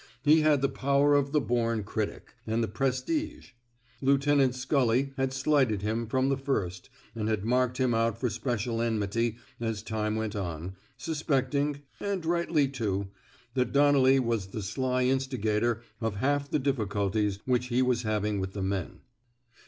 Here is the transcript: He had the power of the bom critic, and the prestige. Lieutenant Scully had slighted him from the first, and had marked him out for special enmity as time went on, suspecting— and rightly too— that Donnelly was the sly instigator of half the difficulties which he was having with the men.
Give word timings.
He 0.23 0.41
had 0.41 0.63
the 0.63 0.67
power 0.67 1.13
of 1.13 1.31
the 1.31 1.39
bom 1.39 1.83
critic, 1.83 2.33
and 2.47 2.63
the 2.63 2.67
prestige. 2.67 3.51
Lieutenant 4.01 4.55
Scully 4.55 5.13
had 5.15 5.31
slighted 5.31 5.83
him 5.83 6.07
from 6.07 6.29
the 6.29 6.39
first, 6.39 6.89
and 7.13 7.29
had 7.29 7.45
marked 7.45 7.77
him 7.77 7.93
out 7.93 8.19
for 8.19 8.27
special 8.27 8.81
enmity 8.81 9.37
as 9.59 9.83
time 9.83 10.15
went 10.15 10.35
on, 10.35 10.73
suspecting— 10.97 11.83
and 11.99 12.25
rightly 12.25 12.67
too— 12.67 13.09
that 13.53 13.73
Donnelly 13.73 14.19
was 14.19 14.47
the 14.47 14.63
sly 14.63 15.03
instigator 15.03 15.83
of 16.01 16.15
half 16.15 16.49
the 16.49 16.57
difficulties 16.57 17.37
which 17.45 17.67
he 17.67 17.83
was 17.83 18.01
having 18.01 18.39
with 18.39 18.53
the 18.53 18.63
men. 18.63 19.01